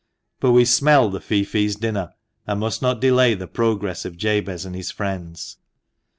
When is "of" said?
4.03-4.17